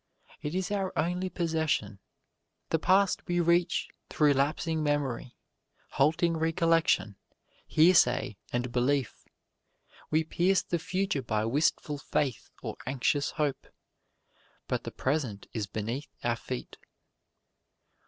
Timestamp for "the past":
2.71-3.27